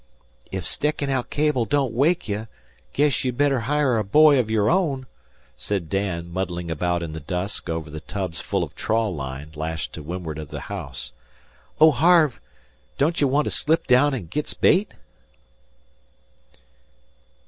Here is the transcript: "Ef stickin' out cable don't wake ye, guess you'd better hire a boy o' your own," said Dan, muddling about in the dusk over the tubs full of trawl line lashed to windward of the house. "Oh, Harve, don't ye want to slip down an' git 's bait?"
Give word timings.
"Ef 0.51 0.63
stickin' 0.63 1.11
out 1.11 1.29
cable 1.29 1.63
don't 1.63 1.93
wake 1.93 2.27
ye, 2.27 2.47
guess 2.91 3.23
you'd 3.23 3.37
better 3.37 3.59
hire 3.59 3.99
a 3.99 4.03
boy 4.03 4.39
o' 4.39 4.41
your 4.47 4.67
own," 4.67 5.05
said 5.55 5.89
Dan, 5.89 6.31
muddling 6.33 6.71
about 6.71 7.03
in 7.03 7.11
the 7.13 7.19
dusk 7.19 7.69
over 7.69 7.91
the 7.91 7.99
tubs 7.99 8.41
full 8.41 8.63
of 8.63 8.73
trawl 8.73 9.13
line 9.13 9.51
lashed 9.53 9.93
to 9.93 10.01
windward 10.01 10.39
of 10.39 10.49
the 10.49 10.61
house. 10.61 11.11
"Oh, 11.79 11.91
Harve, 11.91 12.41
don't 12.97 13.21
ye 13.21 13.25
want 13.25 13.45
to 13.45 13.51
slip 13.51 13.85
down 13.85 14.15
an' 14.15 14.25
git 14.25 14.47
's 14.47 14.53
bait?" 14.55 14.91